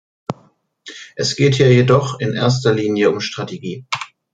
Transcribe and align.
Es 1.15 1.35
geht 1.35 1.53
hier 1.53 1.71
jedoch 1.71 2.19
in 2.19 2.33
erster 2.33 2.73
Linie 2.73 3.11
um 3.11 3.21
Strategie. 3.21 3.85